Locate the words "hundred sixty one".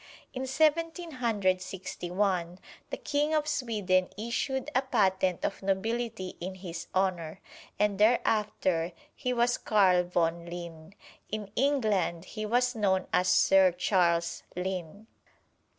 1.11-2.57